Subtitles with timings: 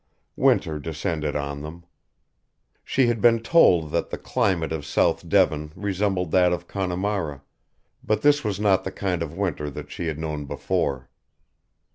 [0.35, 1.85] Winter descended on them.
[2.83, 7.43] She had been told that the climate of South Devon resembled that of Connemara,
[8.03, 11.07] but this was not the kind of winter that she had known before.